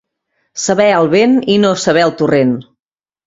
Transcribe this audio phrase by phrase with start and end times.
[0.61, 2.57] Saber el vent i no saber el torrent.